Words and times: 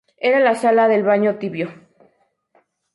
Era 0.19 0.39
la 0.39 0.55
sala 0.55 0.87
del 0.87 1.03
baño 1.03 1.35
tibio. 1.37 1.69